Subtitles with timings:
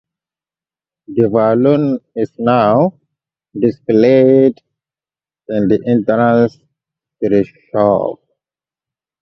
[1.09, 2.93] The balloon is now
[3.55, 4.59] displayed
[5.47, 6.57] in the entrance
[7.21, 8.17] to the shop.